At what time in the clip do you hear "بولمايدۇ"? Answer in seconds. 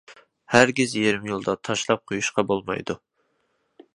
2.53-2.99